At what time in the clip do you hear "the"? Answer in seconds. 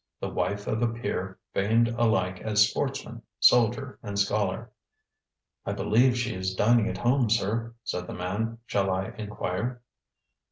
0.19-0.27, 8.07-8.15